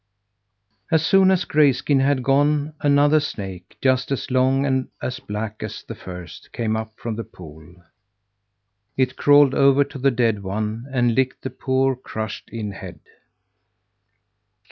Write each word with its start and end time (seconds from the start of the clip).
As 0.91 1.05
soon 1.05 1.29
as 1.29 1.45
Grayskin 1.45 1.99
had 1.99 2.23
gone, 2.23 2.73
another 2.81 3.19
snake, 3.19 3.77
just 3.83 4.11
as 4.11 4.31
long 4.31 4.65
and 4.65 4.87
as 4.99 5.19
black 5.19 5.61
as 5.61 5.83
the 5.83 5.93
first, 5.93 6.51
came 6.51 6.75
up 6.75 6.91
from 6.97 7.15
the 7.15 7.23
pool. 7.23 7.71
It 8.97 9.15
crawled 9.15 9.53
over 9.53 9.83
to 9.83 9.99
the 9.99 10.09
dead 10.09 10.41
one, 10.41 10.87
and 10.91 11.13
licked 11.13 11.43
the 11.43 11.51
poor, 11.51 11.95
crushed 11.95 12.49
in 12.49 12.71
head. 12.71 12.99